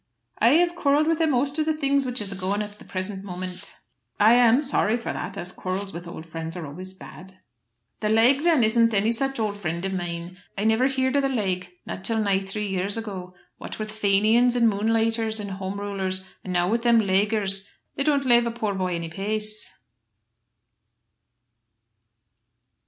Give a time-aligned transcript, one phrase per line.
[0.39, 3.23] "I have quarrelled with a'most of the things which is a going at the present
[3.23, 3.75] moment."
[4.19, 7.37] "I'm sorry for that, as quarrels with old friends are always bad."
[7.99, 10.39] "The Laague, then, isn't any such old friend of mine.
[10.57, 13.35] I niver heerd of the Laague, not till nigh three years ago.
[13.59, 18.25] What with Faynians, and moonlighters, and Home Rulers, and now with thim Laaguers, they don't
[18.25, 19.69] lave a por boy any pace."